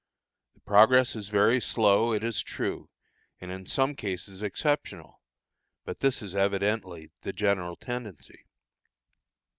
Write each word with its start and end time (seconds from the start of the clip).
The 0.55 0.61
progress 0.61 1.15
is 1.15 1.29
very 1.29 1.61
slow, 1.61 2.11
it 2.11 2.23
is 2.23 2.41
true, 2.41 2.89
and 3.39 3.51
in 3.51 3.67
some 3.67 3.93
cases 3.93 4.41
exceptional, 4.41 5.21
but 5.85 5.99
this 5.99 6.23
is 6.23 6.33
evidently 6.33 7.11
the 7.21 7.33
general 7.33 7.75
tendency. 7.75 8.47